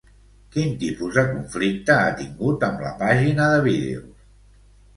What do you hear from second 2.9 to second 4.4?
pàgina de vídeos?